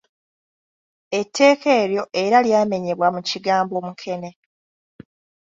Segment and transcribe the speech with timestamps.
[1.19, 4.31] Etteeka eryo era lyamenyebwa mu kigambo ‘mukeene.’